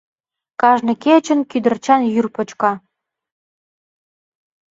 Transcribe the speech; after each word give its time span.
Кажне 0.61 0.93
кечын 1.03 1.39
кӱдырчан 1.51 2.01
йӱр 2.13 2.27
почка. 2.35 2.71